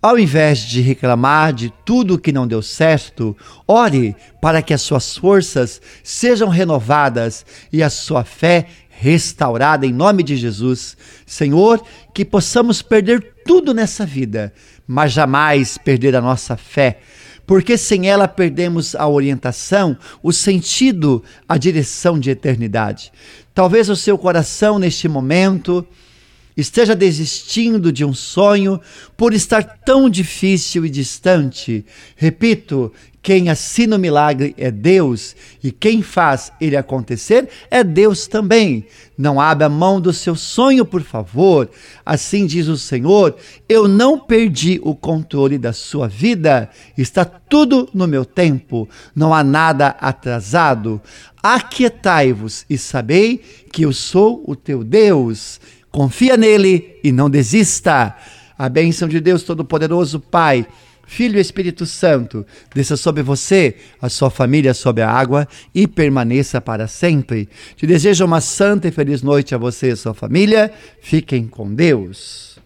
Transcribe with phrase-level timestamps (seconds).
[0.00, 3.36] Ao invés de reclamar de tudo que não deu certo,
[3.66, 10.22] ore para que as suas forças sejam renovadas e a sua fé restaurada em nome
[10.22, 10.96] de Jesus.
[11.26, 11.82] Senhor,
[12.14, 14.52] que possamos perder tudo nessa vida,
[14.86, 17.00] mas jamais perder a nossa fé
[17.46, 23.12] porque sem ela perdemos a orientação, o sentido, a direção de eternidade.
[23.54, 25.86] Talvez o seu coração neste momento
[26.56, 28.80] esteja desistindo de um sonho
[29.16, 31.84] por estar tão difícil e distante.
[32.16, 32.92] Repito,
[33.26, 38.86] quem assina o milagre é Deus e quem faz ele acontecer é Deus também.
[39.18, 41.68] Não abra mão do seu sonho, por favor.
[42.04, 43.34] Assim diz o Senhor:
[43.68, 46.70] Eu não perdi o controle da sua vida.
[46.96, 48.88] Está tudo no meu tempo.
[49.12, 51.02] Não há nada atrasado.
[51.42, 53.38] Aquietai-vos e sabei
[53.72, 55.60] que eu sou o teu Deus.
[55.96, 58.14] Confia nele e não desista.
[58.58, 60.66] A bênção de Deus Todo-Poderoso, Pai,
[61.06, 62.44] Filho e Espírito Santo,
[62.74, 67.48] desça sobre você, a sua família, sobre a água e permaneça para sempre.
[67.76, 70.70] Te desejo uma santa e feliz noite a você e a sua família.
[71.00, 72.58] Fiquem com Deus.